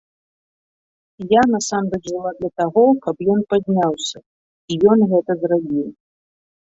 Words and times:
Я 1.33 1.41
насамрэч 1.55 1.99
жыла 2.11 2.31
для 2.39 2.49
таго, 2.61 2.85
каб 3.03 3.15
ён 3.33 3.39
падняўся, 3.55 4.17
і 4.73 4.79
ён 4.93 4.99
гэта 5.13 5.31
зрабіў. 5.45 5.85